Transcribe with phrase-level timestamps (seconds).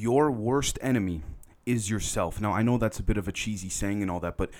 [0.00, 1.22] your worst enemy
[1.66, 2.40] is yourself.
[2.40, 4.50] Now, I know that's a bit of a cheesy saying and all that, but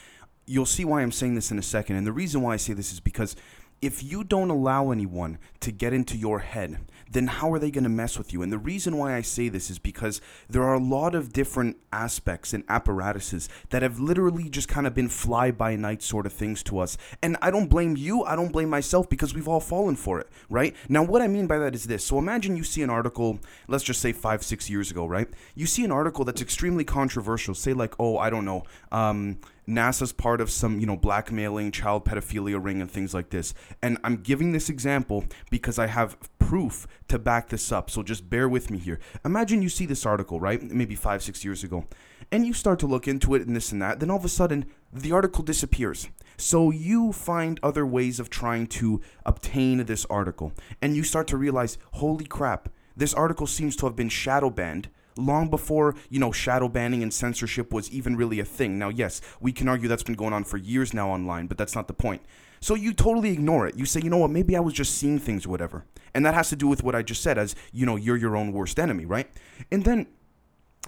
[0.47, 1.97] you'll see why I'm saying this in a second.
[1.97, 3.37] And the reason why I say this is because
[3.83, 6.79] if you don't allow anyone to get into your head,
[7.11, 8.43] then how are they going to mess with you?
[8.43, 11.77] And the reason why I say this is because there are a lot of different
[11.93, 16.33] aspects and apparatuses that have literally just kind of been fly by night sort of
[16.33, 16.97] things to us.
[17.23, 20.29] And I don't blame you, I don't blame myself because we've all fallen for it,
[20.49, 20.77] right?
[20.89, 22.05] Now, what I mean by that is this.
[22.05, 25.29] So imagine you see an article, let's just say five, six years ago, right?
[25.55, 28.63] You see an article that's extremely controversial, say, like, oh, I don't know,
[28.93, 29.39] um,
[29.71, 33.55] NASA's part of some, you know, blackmailing, child pedophilia ring, and things like this.
[33.83, 37.91] And I'm giving this example because I have proof to back this up.
[37.91, 38.99] So just bear with me here.
[39.25, 40.61] Imagine you see this article, right?
[40.63, 41.87] Maybe five, six years ago,
[42.33, 44.01] and you start to look into it and this and that.
[44.01, 46.09] Then all of a sudden, the article disappears.
[46.37, 50.53] So you find other ways of trying to obtain this article.
[50.83, 54.89] And you start to realize, holy crap, this article seems to have been shadow banned
[55.17, 58.79] long before, you know, shadow banning and censorship was even really a thing.
[58.79, 61.75] Now, yes, we can argue that's been going on for years now online, but that's
[61.75, 62.23] not the point.
[62.61, 63.77] So you totally ignore it.
[63.77, 65.85] You say, you know what, maybe I was just seeing things or whatever.
[66.15, 68.37] And that has to do with what I just said, as, you know, you're your
[68.37, 69.29] own worst enemy, right?
[69.71, 70.07] And then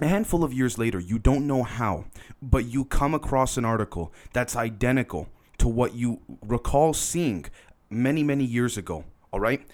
[0.00, 2.04] a handful of years later, you don't know how,
[2.40, 7.46] but you come across an article that's identical to what you recall seeing
[7.88, 9.66] many, many years ago, all right?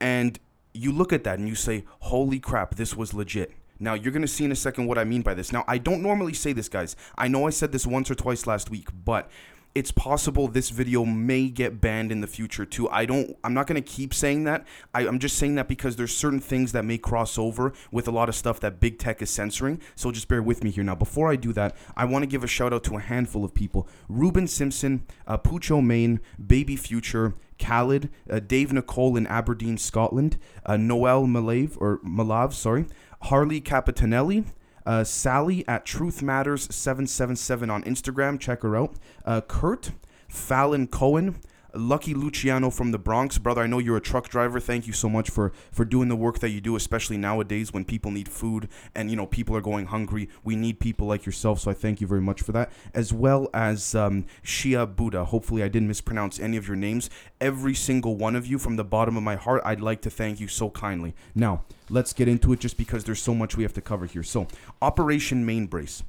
[0.00, 0.38] And
[0.72, 3.52] you look at that and you say, holy crap, this was legit.
[3.78, 5.52] Now, you're going to see in a second what I mean by this.
[5.52, 6.96] Now, I don't normally say this, guys.
[7.16, 9.30] I know I said this once or twice last week, but
[9.74, 12.88] it's possible this video may get banned in the future too.
[12.90, 14.64] I don't I'm not gonna keep saying that.
[14.94, 18.12] I, am just saying that because there's certain things that may cross over with a
[18.12, 19.80] lot of stuff that big tech is censoring.
[19.96, 20.84] So just bear with me here.
[20.84, 23.44] Now, before I do that, I want to give a shout out to a handful
[23.44, 23.88] of people.
[24.08, 30.76] Ruben Simpson, uh, Pucho Main, Baby Future, Khaled, uh, Dave Nicole in Aberdeen, Scotland, uh,
[30.76, 32.86] Noel Malave or Malav, sorry,
[33.24, 34.44] Harley Capitanelli,
[34.84, 38.38] uh, Sally at Truth Matters 777 on Instagram.
[38.38, 38.96] Check her out.
[39.24, 39.92] Uh, Kurt,
[40.28, 41.40] Fallon Cohen,
[41.74, 43.62] Lucky Luciano from the Bronx, brother.
[43.62, 44.60] I know you're a truck driver.
[44.60, 47.84] Thank you so much for for doing the work that you do, especially nowadays when
[47.84, 50.28] people need food and you know people are going hungry.
[50.44, 52.70] We need people like yourself, so I thank you very much for that.
[52.94, 55.24] As well as um, Shia Buddha.
[55.24, 57.10] Hopefully, I didn't mispronounce any of your names.
[57.40, 60.40] Every single one of you, from the bottom of my heart, I'd like to thank
[60.40, 61.14] you so kindly.
[61.34, 64.22] Now, let's get into it, just because there's so much we have to cover here.
[64.22, 64.46] So,
[64.80, 66.02] Operation Main Brace,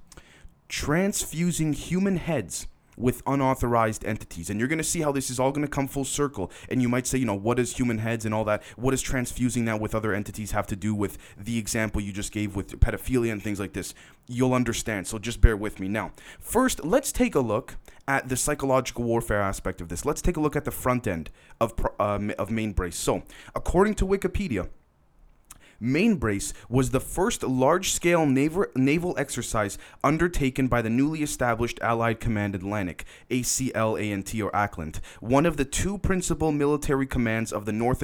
[0.69, 4.49] transfusing human heads with unauthorized entities.
[4.49, 6.51] And you're going to see how this is all going to come full circle.
[6.69, 9.01] And you might say, you know, what does human heads and all that, what does
[9.01, 12.79] transfusing that with other entities have to do with the example you just gave with
[12.79, 13.93] pedophilia and things like this?
[14.27, 15.07] You'll understand.
[15.07, 15.87] So just bear with me.
[15.87, 17.75] Now, first, let's take a look
[18.07, 20.05] at the psychological warfare aspect of this.
[20.05, 21.29] Let's take a look at the front end
[21.59, 22.97] of, uh, of main brace.
[22.97, 23.23] So,
[23.55, 24.69] according to Wikipedia,
[25.79, 32.19] Main Brace was the first large scale naval, exercise undertaken by the newly established Allied
[32.19, 38.01] Command Atlantic, ACLANT or ACLANT, one of the two principal military commands of the North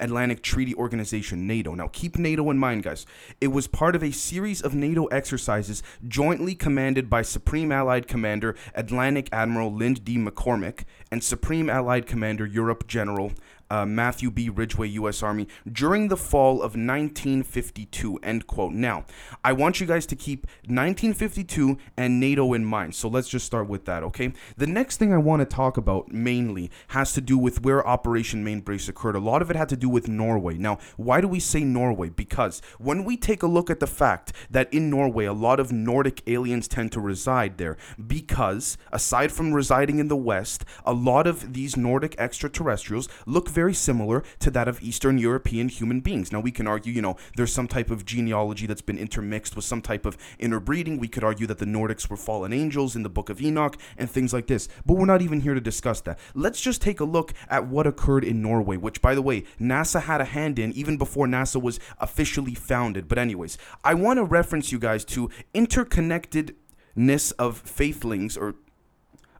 [0.00, 1.74] Atlantic Treaty Organization, NATO.
[1.74, 3.06] Now, keep NATO in mind, guys.
[3.40, 8.56] It was part of a series of NATO exercises jointly commanded by Supreme Allied Commander
[8.74, 10.16] Atlantic Admiral Lynde D.
[10.16, 13.32] McCormick and Supreme Allied Commander Europe General
[13.72, 14.50] uh, Matthew B.
[14.50, 15.22] Ridgway, U.S.
[15.22, 18.18] Army, during the fall of 1952.
[18.22, 18.74] End quote.
[18.74, 19.06] Now,
[19.42, 22.94] I want you guys to keep 1952 and NATO in mind.
[22.94, 24.34] So let's just start with that, okay?
[24.58, 28.44] The next thing I want to talk about mainly has to do with where Operation
[28.44, 29.16] Main Brace occurred.
[29.16, 30.58] A lot of it had to do with Norway.
[30.58, 32.10] Now, why do we say Norway?
[32.10, 35.72] Because when we take a look at the fact that in Norway, a lot of
[35.72, 41.26] Nordic aliens tend to reside there, because aside from residing in the West, a lot
[41.26, 46.32] of these Nordic extraterrestrials look very very similar to that of Eastern European human beings.
[46.32, 49.64] Now, we can argue, you know, there's some type of genealogy that's been intermixed with
[49.64, 50.98] some type of interbreeding.
[50.98, 54.10] We could argue that the Nordics were fallen angels in the Book of Enoch and
[54.10, 54.68] things like this.
[54.84, 56.18] But we're not even here to discuss that.
[56.34, 60.02] Let's just take a look at what occurred in Norway, which, by the way, NASA
[60.02, 63.06] had a hand in even before NASA was officially founded.
[63.06, 68.56] But, anyways, I want to reference you guys to interconnectedness of faithlings or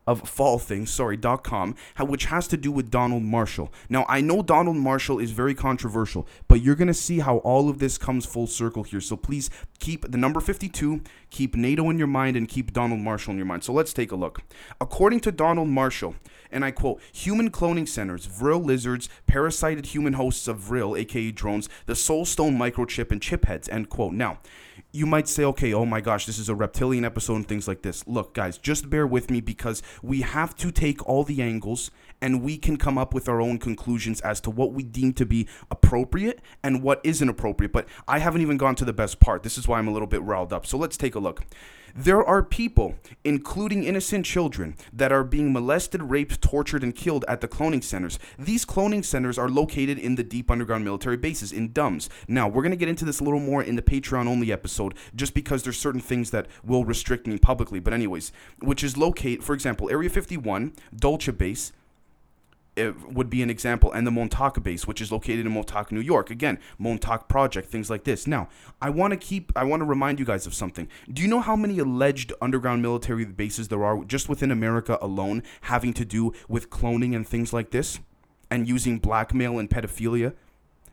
[0.06, 3.72] of fall things, sorry, com, which has to do with Donald Marshall.
[3.88, 7.68] Now, I know Donald Marshall is very controversial, but you're going to see how all
[7.68, 9.00] of this comes full circle here.
[9.00, 13.32] So please keep the number 52, keep NATO in your mind, and keep Donald Marshall
[13.32, 13.64] in your mind.
[13.64, 14.42] So let's take a look.
[14.80, 16.16] According to Donald Marshall,
[16.50, 21.68] and I quote, human cloning centers, Vril lizards, parasited human hosts of Vril, aka drones,
[21.86, 24.12] the Soulstone microchip, and chip heads, end quote.
[24.12, 24.38] Now,
[24.92, 27.80] you might say, okay, oh my gosh, this is a reptilian episode and things like
[27.80, 28.06] this.
[28.06, 31.90] Look, guys, just bear with me because we have to take all the angles
[32.20, 35.24] and we can come up with our own conclusions as to what we deem to
[35.24, 37.72] be appropriate and what isn't appropriate.
[37.72, 39.42] But I haven't even gone to the best part.
[39.42, 40.66] This is why I'm a little bit riled up.
[40.66, 41.42] So let's take a look.
[41.94, 47.40] There are people, including innocent children, that are being molested, raped, tortured, and killed at
[47.40, 48.18] the cloning centers.
[48.38, 52.08] These cloning centers are located in the deep underground military bases in DUMBs.
[52.28, 54.94] Now, we're going to get into this a little more in the Patreon only episode,
[55.14, 57.78] just because there's certain things that will restrict me publicly.
[57.78, 61.72] But, anyways, which is locate, for example, Area 51, Dulce Base,
[62.74, 66.00] it would be an example, and the Montauk base, which is located in Montauk, New
[66.00, 66.30] York.
[66.30, 68.26] Again, Montauk Project, things like this.
[68.26, 68.48] Now,
[68.80, 70.88] I want to keep, I want to remind you guys of something.
[71.12, 75.42] Do you know how many alleged underground military bases there are just within America alone
[75.62, 78.00] having to do with cloning and things like this?
[78.50, 80.34] And using blackmail and pedophilia?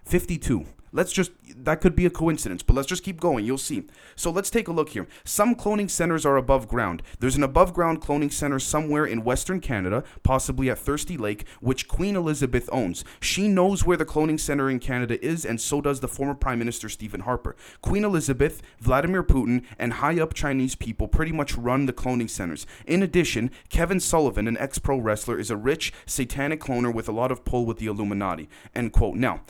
[0.06, 0.66] 52.
[0.92, 3.46] Let's just, that could be a coincidence, but let's just keep going.
[3.46, 3.84] You'll see.
[4.16, 5.08] So let's take a look here.
[5.24, 7.02] Some cloning centers are above ground.
[7.20, 11.88] There's an above ground cloning center somewhere in Western Canada, possibly at Thirsty Lake, which
[11.88, 13.04] Queen Elizabeth owns.
[13.22, 16.60] She knows where the cloning center in Canada is, and so does the former Prime
[16.60, 17.56] Minister Stephen Harper.
[17.82, 22.66] Queen Elizabeth, Vladimir Putin, and high up Chinese people pretty much run the cloning centers.
[22.86, 27.14] In addition, Kevin Sullivan, an ex pro wrestler, is a rich, satanic cloner with a
[27.14, 28.50] lot of pull with the Illuminati.
[28.76, 29.16] End quote.
[29.16, 29.42] Now,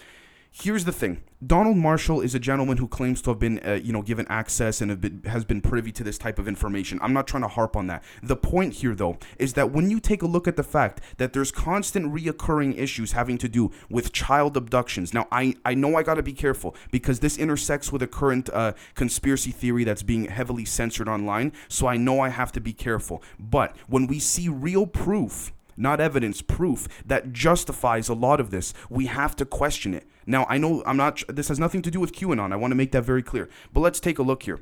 [0.52, 1.22] Here's the thing.
[1.46, 4.82] Donald Marshall is a gentleman who claims to have been, uh, you know, given access
[4.82, 7.00] and been, has been privy to this type of information.
[7.02, 8.04] I'm not trying to harp on that.
[8.24, 11.32] The point here, though, is that when you take a look at the fact that
[11.32, 15.14] there's constant reoccurring issues having to do with child abductions.
[15.14, 18.50] Now, I, I know I got to be careful because this intersects with a current
[18.52, 21.54] uh, conspiracy theory that's being heavily censored online.
[21.70, 23.24] So I know I have to be careful.
[23.40, 28.74] But when we see real proof not evidence, proof that justifies a lot of this.
[28.90, 30.08] We have to question it.
[30.26, 32.54] Now, I know I'm not, this has nothing to do with QAnon.
[32.54, 33.50] I want to make that very clear.
[33.74, 34.60] But let's take a look here.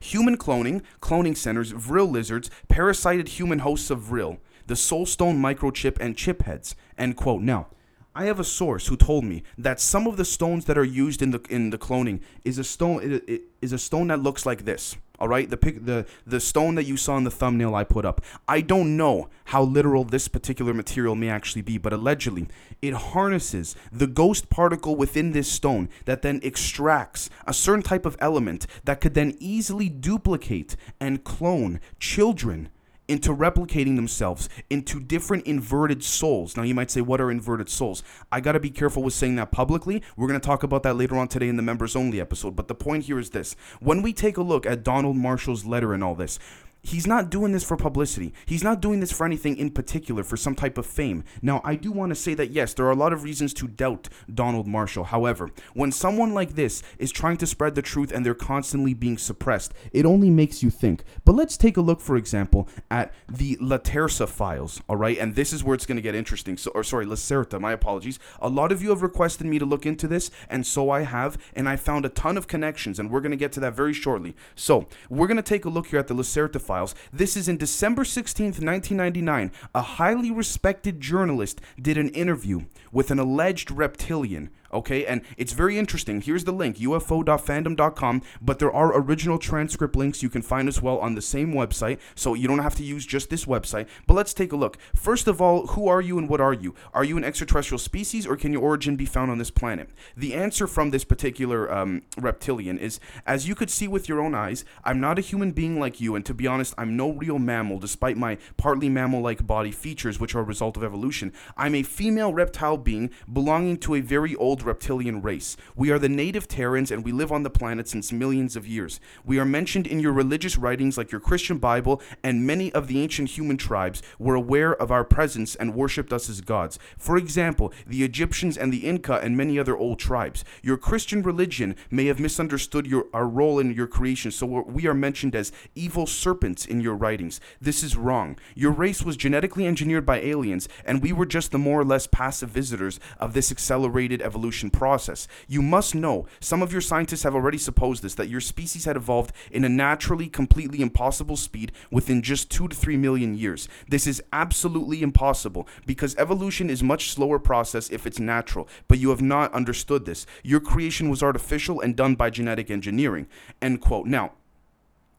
[0.00, 6.16] Human cloning, cloning centers, Vril lizards, parasited human hosts of Vril, the Soulstone microchip, and
[6.16, 6.74] chip heads.
[6.96, 7.42] End quote.
[7.42, 7.66] Now,
[8.14, 11.22] I have a source who told me that some of the stones that are used
[11.22, 13.20] in the in the cloning is a stone
[13.60, 14.96] is a stone that looks like this.
[15.20, 18.06] All right, the pic, the the stone that you saw in the thumbnail I put
[18.06, 18.22] up.
[18.48, 22.48] I don't know how literal this particular material may actually be, but allegedly
[22.80, 28.16] it harnesses the ghost particle within this stone that then extracts a certain type of
[28.18, 32.70] element that could then easily duplicate and clone children
[33.10, 36.56] into replicating themselves into different inverted souls.
[36.56, 38.04] Now, you might say, what are inverted souls?
[38.30, 40.00] I got to be careful with saying that publicly.
[40.16, 42.54] We're going to talk about that later on today in the members only episode.
[42.54, 45.92] But the point here is this when we take a look at Donald Marshall's letter
[45.92, 46.38] and all this,
[46.82, 48.32] he's not doing this for publicity.
[48.46, 51.24] He's not doing this for anything in particular, for some type of fame.
[51.42, 53.68] Now, I do want to say that yes, there are a lot of reasons to
[53.68, 55.04] doubt Donald Marshall.
[55.04, 59.18] However, when someone like this is trying to spread the truth and they're constantly being
[59.18, 61.04] suppressed, it only makes you think.
[61.24, 65.18] But let's take a look, for example, at the Laterza files, all right?
[65.18, 66.56] And this is where it's going to get interesting.
[66.56, 68.18] So, or sorry, Lacerta, my apologies.
[68.40, 71.38] A lot of you have requested me to look into this, and so I have,
[71.54, 73.92] and I found a ton of connections, and we're going to get to that very
[73.92, 74.34] shortly.
[74.54, 76.94] So, we're going to take a look here at the Lacerta files.
[77.12, 79.50] This is in December 16th, 1999.
[79.74, 82.60] A highly respected journalist did an interview
[82.92, 85.06] with an alleged reptilian okay?
[85.06, 86.20] And it's very interesting.
[86.20, 90.98] Here's the link ufo.fandom.com, but there are original transcript links you can find as well
[90.98, 93.86] on the same website, so you don't have to use just this website.
[94.06, 94.78] But let's take a look.
[94.94, 96.74] First of all, who are you and what are you?
[96.92, 99.90] Are you an extraterrestrial species or can your origin be found on this planet?
[100.16, 104.34] The answer from this particular um, reptilian is as you could see with your own
[104.34, 107.38] eyes, I'm not a human being like you, and to be honest, I'm no real
[107.38, 111.32] mammal despite my partly mammal like body features, which are a result of evolution.
[111.56, 115.56] I'm a female reptile being belonging to a very reptilian race.
[115.74, 119.00] We are the native Terrans and we live on the planet since millions of years.
[119.24, 123.00] We are mentioned in your religious writings like your Christian Bible, and many of the
[123.00, 126.78] ancient human tribes were aware of our presence and worshipped us as gods.
[126.98, 130.44] For example, the Egyptians and the Inca and many other old tribes.
[130.62, 134.94] Your Christian religion may have misunderstood your, our role in your creation, so we are
[134.94, 137.40] mentioned as evil serpents in your writings.
[137.60, 138.38] This is wrong.
[138.54, 142.06] Your race was genetically engineered by aliens, and we were just the more or less
[142.06, 145.28] passive visitors of this accelerated evolution evolution process.
[145.46, 148.96] You must know, some of your scientists have already supposed this, that your species had
[148.96, 153.68] evolved in a naturally completely impossible speed within just 2 to 3 million years.
[153.88, 159.10] This is absolutely impossible because evolution is much slower process if it's natural, but you
[159.10, 160.26] have not understood this.
[160.42, 163.28] Your creation was artificial and done by genetic engineering.
[163.62, 164.06] End quote.
[164.06, 164.32] Now,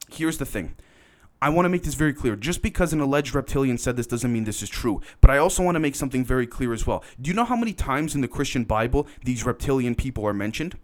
[0.09, 0.75] here's the thing.
[1.43, 2.35] I want to make this very clear.
[2.35, 5.01] Just because an alleged reptilian said this doesn't mean this is true.
[5.21, 7.03] But I also want to make something very clear as well.
[7.19, 10.77] Do you know how many times in the Christian Bible these reptilian people are mentioned?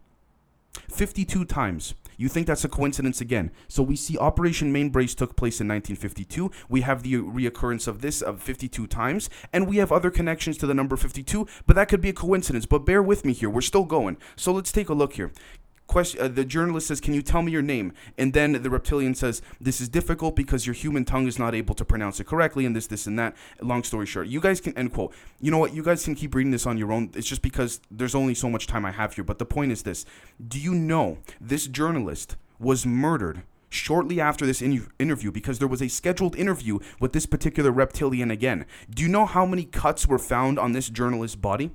[0.89, 1.93] 52 times.
[2.19, 3.51] You think that's a coincidence again?
[3.67, 6.49] So we see Operation Main Brace took place in 1952.
[6.67, 10.65] We have the reoccurrence of this of 52 times, and we have other connections to
[10.65, 11.47] the number 52.
[11.67, 12.65] But that could be a coincidence.
[12.65, 13.51] But bear with me here.
[13.51, 14.17] We're still going.
[14.35, 15.31] So let's take a look here
[15.87, 17.93] question uh, the journalist says can you tell me your name?
[18.17, 21.75] And then the reptilian says this is difficult because your human tongue is not able
[21.75, 23.35] to pronounce it correctly and this this and that.
[23.61, 25.13] Long story short you guys can end quote.
[25.39, 25.73] You know what?
[25.73, 27.11] You guys can keep reading this on your own.
[27.15, 29.23] It's just because there's only so much time i have here.
[29.23, 30.05] But the point is this.
[30.45, 35.81] Do you know this journalist was murdered shortly after this in- interview because there was
[35.81, 38.65] a scheduled interview with this particular reptilian again?
[38.89, 41.71] Do you know how many cuts were found on this journalist's body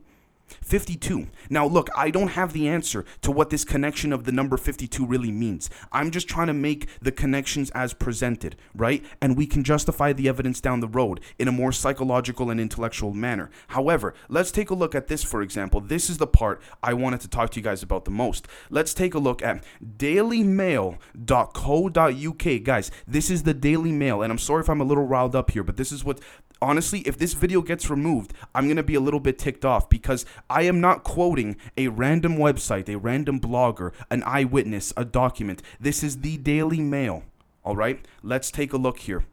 [0.61, 1.29] 52.
[1.51, 5.07] Now, look, I don't have the answer to what this connection of the number 52
[5.07, 5.71] really means.
[5.91, 9.05] I'm just trying to make the connections as presented, right?
[9.21, 13.13] And we can justify the evidence down the road in a more psychological and intellectual
[13.13, 13.51] manner.
[13.69, 15.81] However, let's take a look at this, for example.
[15.81, 18.47] This is the part I wanted to talk to you guys about the most.
[18.71, 19.65] Let's take a look at
[19.97, 22.65] dailymail.co.uk.
[22.65, 25.51] Guys, this is the Daily Mail, and I'm sorry if I'm a little riled up
[25.51, 26.21] here, but this is what
[26.63, 29.91] honestly, if this video gets removed, I'm going to be a little bit ticked off
[29.91, 35.61] because I am not quoting a random website, a random blogger, an eyewitness, a document.
[35.81, 37.25] This is the Daily Mail.
[37.65, 39.25] All right, let's take a look here.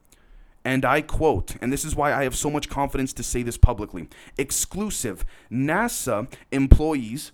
[0.66, 3.58] And I quote, and this is why I have so much confidence to say this
[3.58, 7.32] publicly exclusive NASA employees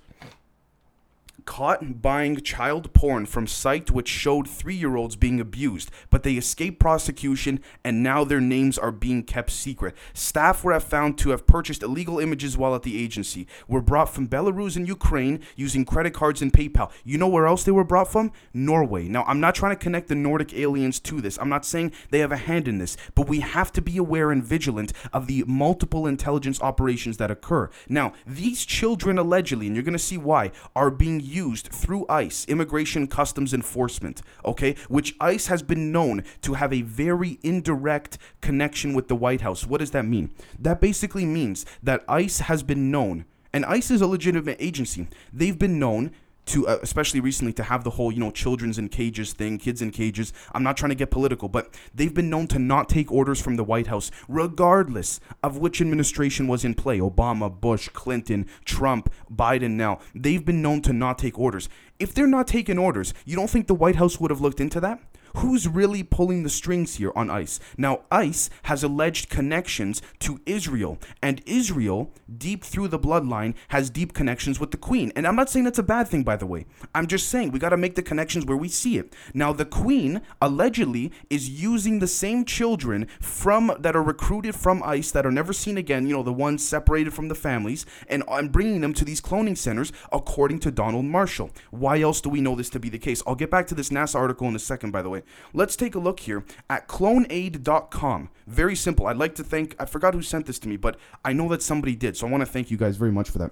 [1.46, 7.60] caught buying child porn from site which showed three-year-olds being abused, but they escaped prosecution
[7.84, 9.96] and now their names are being kept secret.
[10.14, 13.48] Staff were found to have purchased illegal images while at the agency.
[13.68, 16.92] Were brought from Belarus and Ukraine using credit cards and PayPal.
[17.04, 18.32] You know where else they were brought from?
[18.54, 19.08] Norway.
[19.08, 21.38] Now, I'm not trying to connect the Nordic aliens to this.
[21.38, 24.32] I'm not saying they have a hand in this, but we have to be aware
[24.32, 27.70] and vigilant of the multiple intelligence operations that occur.
[27.88, 32.46] Now, these children allegedly, and you're going to see why, are being used through ICE,
[32.46, 38.94] Immigration Customs Enforcement, okay, which ICE has been known to have a very indirect connection
[38.94, 39.68] with the White House.
[39.68, 40.32] What does that mean?
[40.58, 45.08] That basically means that ICE has been known, and ICE is a legitimate agency.
[45.34, 46.12] They've been known
[46.46, 49.82] to uh, especially recently to have the whole you know children's in cages thing kids
[49.82, 50.34] in cages.
[50.54, 53.56] I'm not trying to get political but they've been known to not take orders from
[53.56, 59.72] the white house regardless of which administration was in play obama bush clinton trump biden
[59.72, 60.00] now.
[60.14, 61.70] They've been known to not take orders.
[62.00, 64.80] If they're not taking orders you don't think the white house would have looked into
[64.82, 65.00] that
[65.36, 67.60] who's really pulling the strings here on ICE?
[67.78, 74.14] Now, ICE has alleged connections to Israel, and Israel, deep through the bloodline, has deep
[74.14, 75.12] connections with the Queen.
[75.16, 76.66] And I'm not saying that's a bad thing, by the way.
[76.94, 79.14] I'm just saying we got to make the connections where we see it.
[79.34, 85.10] Now, the Queen allegedly is using the same children from that are recruited from ICE
[85.12, 86.08] that are never seen again.
[86.08, 89.58] You know, the ones separated from the families, and I'm bringing them to these cloning
[89.58, 91.52] centers, according to Donald Marshall.
[91.72, 93.22] Why else do we know this to be the case?
[93.28, 95.24] I'll get back to this NASA article in a second, by the way.
[95.54, 98.30] Let's take a look here at clonaid.com.
[98.48, 99.08] Very simple.
[99.08, 101.62] I'd like to thank, I forgot who sent this to me, but I know that
[101.62, 102.18] somebody did.
[102.18, 103.52] So I want to thank you guys very much for that.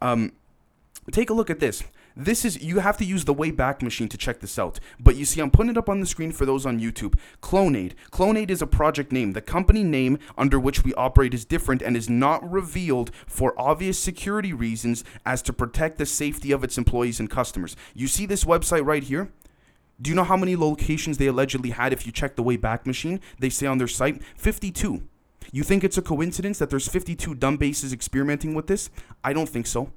[0.00, 0.32] Um,
[1.12, 1.82] take a look at this.
[2.16, 4.78] This is you have to use the Wayback Machine to check this out.
[5.00, 7.18] But you see, I'm putting it up on the screen for those on YouTube.
[7.42, 7.92] Clonaid.
[8.12, 9.32] Clonaid is a project name.
[9.32, 13.98] The company name under which we operate is different and is not revealed for obvious
[13.98, 17.74] security reasons as to protect the safety of its employees and customers.
[17.94, 19.32] You see this website right here?
[20.00, 23.20] Do you know how many locations they allegedly had if you check the Wayback Machine?
[23.38, 25.02] They say on their site 52.
[25.52, 28.90] You think it's a coincidence that there's 52 dumb bases experimenting with this?
[29.22, 29.92] I don't think so.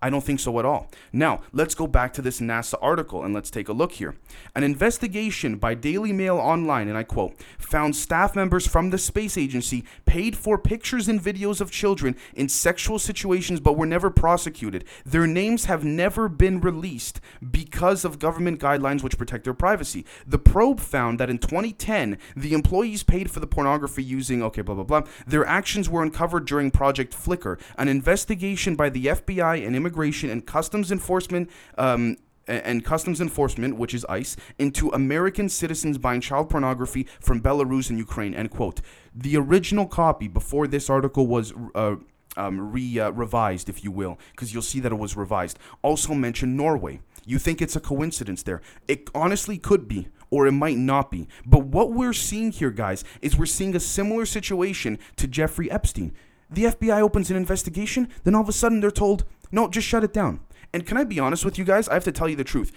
[0.00, 0.90] I don't think so at all.
[1.12, 4.14] Now, let's go back to this NASA article and let's take a look here.
[4.54, 9.36] An investigation by Daily Mail Online, and I quote, found staff members from the space
[9.36, 14.84] agency paid for pictures and videos of children in sexual situations but were never prosecuted.
[15.04, 20.06] Their names have never been released because of government guidelines which protect their privacy.
[20.24, 24.76] The probe found that in 2010, the employees paid for the pornography using, okay, blah,
[24.76, 25.02] blah, blah.
[25.26, 29.87] Their actions were uncovered during Project Flicker, an investigation by the FBI and Immigration
[30.30, 32.16] and Customs Enforcement um,
[32.46, 37.98] and Customs Enforcement, which is ICE, into American citizens buying child pornography from Belarus and
[37.98, 38.34] Ukraine.
[38.34, 38.80] End quote.
[39.14, 41.52] The original copy before this article was.
[41.74, 41.96] Uh,
[42.36, 45.58] um, re uh, revised, if you will, because you'll see that it was revised.
[45.82, 47.00] Also mentioned Norway.
[47.26, 48.62] You think it's a coincidence there?
[48.86, 51.26] It honestly could be, or it might not be.
[51.44, 56.14] But what we're seeing here, guys, is we're seeing a similar situation to Jeffrey Epstein.
[56.50, 60.04] The FBI opens an investigation, then all of a sudden they're told, no, just shut
[60.04, 60.40] it down.
[60.72, 61.88] And can I be honest with you guys?
[61.88, 62.72] I have to tell you the truth.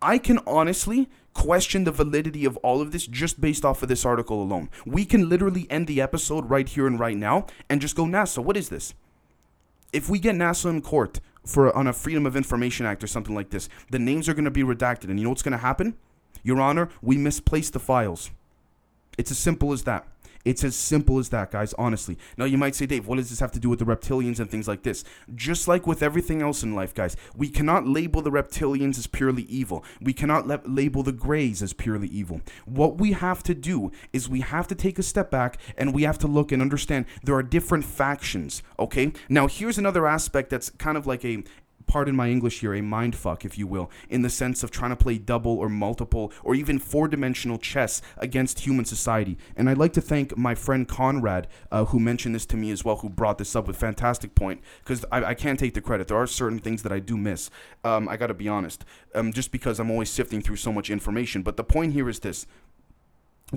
[0.00, 4.04] I can honestly question the validity of all of this just based off of this
[4.04, 4.70] article alone.
[4.86, 8.42] We can literally end the episode right here and right now and just go, NASA,
[8.42, 8.94] what is this?
[9.92, 13.34] If we get NASA in court, for on a Freedom of Information Act or something
[13.34, 13.68] like this.
[13.90, 15.96] The names are going to be redacted, and you know what's going to happen?
[16.42, 18.30] Your Honor, we misplaced the files.
[19.16, 20.06] It's as simple as that.
[20.44, 22.18] It's as simple as that, guys, honestly.
[22.36, 24.50] Now, you might say, Dave, what does this have to do with the reptilians and
[24.50, 25.02] things like this?
[25.34, 29.44] Just like with everything else in life, guys, we cannot label the reptilians as purely
[29.44, 29.84] evil.
[30.00, 32.42] We cannot le- label the grays as purely evil.
[32.66, 36.02] What we have to do is we have to take a step back and we
[36.02, 39.12] have to look and understand there are different factions, okay?
[39.28, 41.42] Now, here's another aspect that's kind of like a,
[41.86, 44.90] pardon my English here, a mind fuck, if you will, in the sense of trying
[44.90, 49.36] to play double or multiple or even four dimensional chess against human society.
[49.56, 52.84] And I'd like to thank my friend Conrad, uh, who mentioned this to me as
[52.84, 56.08] well, who brought this up with fantastic point, because I, I, can't take the credit.
[56.08, 57.50] There are certain things that I do miss.
[57.82, 60.90] Um, I got to be honest, um, just because I'm always sifting through so much
[60.90, 61.42] information.
[61.42, 62.46] But the point here is this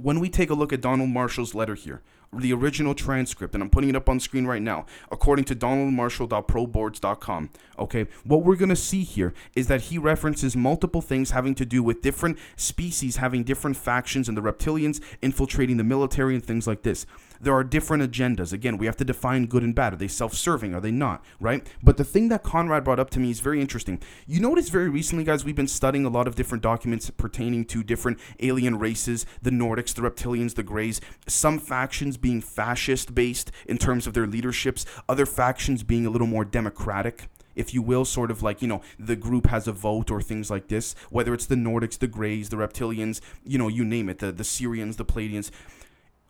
[0.01, 2.01] when we take a look at Donald Marshall's letter here,
[2.34, 7.50] the original transcript, and I'm putting it up on screen right now, according to donaldmarshall.proboards.com.
[7.79, 11.65] Okay, what we're going to see here is that he references multiple things having to
[11.65, 16.67] do with different species having different factions and the reptilians infiltrating the military and things
[16.67, 17.05] like this.
[17.39, 18.53] There are different agendas.
[18.53, 19.94] Again, we have to define good and bad.
[19.94, 20.74] Are they self serving?
[20.74, 21.24] Are they not?
[21.39, 21.65] Right?
[21.84, 24.01] But the thing that Conrad brought up to me is very interesting.
[24.25, 27.84] You notice very recently, guys, we've been studying a lot of different documents pertaining to
[27.84, 33.77] different alien races the Nordics, the reptilians, the Greys, some factions being fascist based in
[33.77, 38.32] terms of their leaderships, other factions being a little more democratic if you will, sort
[38.32, 41.48] of like, you know, the group has a vote or things like this, whether it's
[41.48, 45.03] the Nordics, the Greys, the Reptilians, you know, you name it, the, the Sirians, the
[45.03, 45.50] Pleiadians.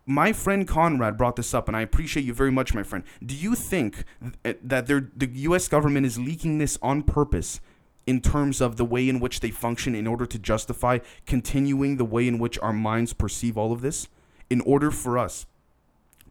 [0.10, 3.04] My friend Conrad brought this up, and I appreciate you very much, my friend.
[3.24, 4.06] Do you think
[4.46, 5.68] eh, that the U.S.
[5.68, 7.60] government is leaking this on purpose
[8.06, 12.06] in terms of the way in which they function in order to justify continuing the
[12.06, 14.08] way in which our minds perceive all of this?
[14.50, 15.46] In order for us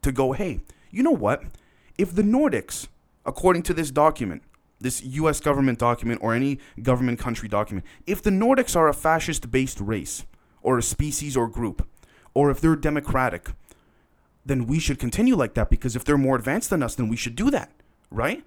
[0.00, 1.44] to go, hey, you know what?
[1.98, 2.88] If the Nordics,
[3.26, 4.42] according to this document,
[4.80, 9.50] this US government document or any government country document, if the Nordics are a fascist
[9.50, 10.24] based race
[10.62, 11.86] or a species or group,
[12.32, 13.50] or if they're democratic,
[14.46, 17.16] then we should continue like that because if they're more advanced than us, then we
[17.16, 17.70] should do that,
[18.10, 18.44] right?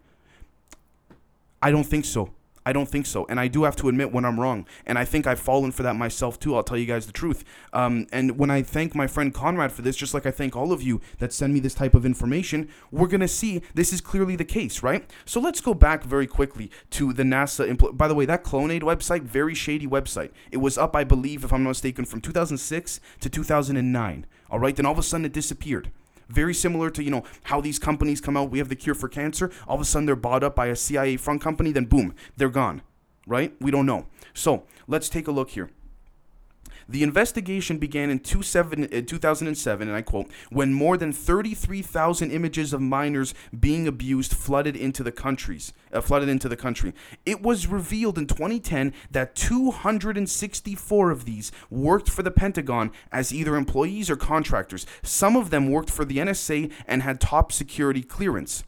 [1.62, 2.32] I don't think so.
[2.66, 3.26] I don't think so.
[3.30, 4.66] And I do have to admit when I'm wrong.
[4.86, 6.56] And I think I've fallen for that myself too.
[6.56, 7.44] I'll tell you guys the truth.
[7.74, 10.72] Um, and when I thank my friend Conrad for this, just like I thank all
[10.72, 14.02] of you that send me this type of information, we're going to see this is
[14.02, 15.10] clearly the case, right?
[15.26, 17.70] So let's go back very quickly to the NASA.
[17.70, 20.32] Impl- By the way, that Clonaid website, very shady website.
[20.52, 24.26] It was up, I believe, if I'm not mistaken, from 2006 to 2009.
[24.52, 24.76] All right.
[24.76, 25.92] Then all of a sudden it disappeared.
[26.30, 29.10] Very similar to, you know, how these companies come out, we have the cure for
[29.10, 32.14] cancer, all of a sudden they're bought up by a CIA front company, then boom,
[32.38, 32.82] they're gone.
[33.28, 33.54] Right?
[33.60, 34.08] We don't know.
[34.34, 35.70] So let's take a look here.
[36.90, 43.36] The investigation began in 2007, and I quote, when more than 33,000 images of minors
[43.58, 46.96] being abused flooded into the countries, uh, flooded into the country.
[47.28, 53.56] It was revealed in 2010 that 264 of these worked for the Pentagon as either
[53.56, 54.88] employees or contractors.
[55.04, 58.64] Some of them worked for the NSA and had top security clearance.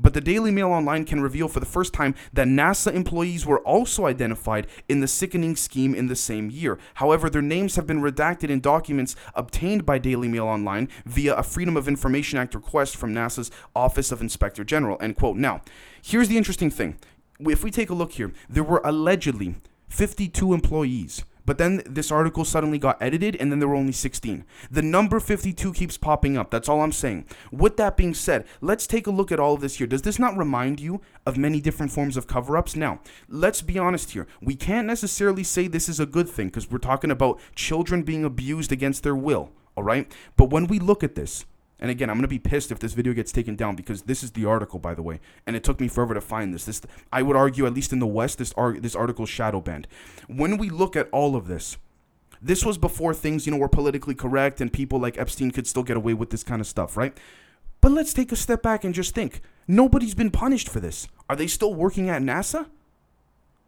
[0.00, 3.58] But the Daily Mail Online can reveal for the first time that NASA employees were
[3.60, 6.78] also identified in the sickening scheme in the same year.
[6.94, 11.42] However, their names have been redacted in documents obtained by Daily Mail Online via a
[11.42, 14.98] Freedom of Information Act request from NASA's Office of Inspector General.
[15.00, 15.36] End quote.
[15.36, 15.62] Now,
[16.00, 16.96] here's the interesting thing.
[17.40, 19.56] If we take a look here, there were allegedly
[19.88, 24.44] 52 employees but then this article suddenly got edited and then there were only 16.
[24.70, 26.50] The number 52 keeps popping up.
[26.50, 27.24] That's all I'm saying.
[27.50, 29.86] With that being said, let's take a look at all of this here.
[29.86, 32.76] Does this not remind you of many different forms of cover ups?
[32.76, 34.26] Now, let's be honest here.
[34.42, 38.26] We can't necessarily say this is a good thing because we're talking about children being
[38.26, 40.12] abused against their will, all right?
[40.36, 41.46] But when we look at this,
[41.80, 44.32] and again, I'm gonna be pissed if this video gets taken down because this is
[44.32, 46.64] the article, by the way, and it took me forever to find this.
[46.64, 46.80] This,
[47.12, 49.86] I would argue, at least in the West, this ar- this article shadow banned.
[50.26, 51.76] When we look at all of this,
[52.40, 55.82] this was before things, you know, were politically correct and people like Epstein could still
[55.82, 57.16] get away with this kind of stuff, right?
[57.80, 59.40] But let's take a step back and just think.
[59.66, 61.08] Nobody's been punished for this.
[61.28, 62.66] Are they still working at NASA?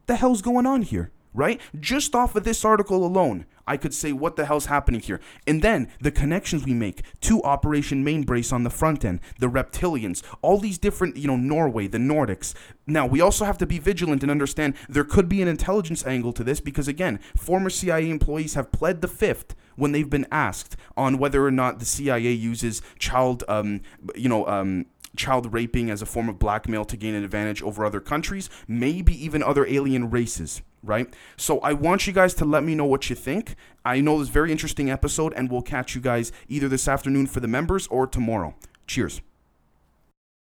[0.06, 1.10] The hell's going on here?
[1.32, 1.60] Right?
[1.78, 5.20] Just off of this article alone, I could say what the hell's happening here.
[5.46, 10.22] And then the connections we make to Operation Mainbrace on the front end, the reptilians,
[10.42, 12.54] all these different, you know, Norway, the Nordics.
[12.86, 16.32] Now, we also have to be vigilant and understand there could be an intelligence angle
[16.32, 20.76] to this because, again, former CIA employees have pled the fifth when they've been asked
[20.96, 23.82] on whether or not the CIA uses child, um,
[24.16, 27.84] you know, um, child raping as a form of blackmail to gain an advantage over
[27.84, 31.12] other countries, maybe even other alien races, right?
[31.36, 33.56] So I want you guys to let me know what you think.
[33.84, 37.40] I know this very interesting episode, and we'll catch you guys either this afternoon for
[37.40, 38.54] the members or tomorrow.
[38.86, 39.20] Cheers.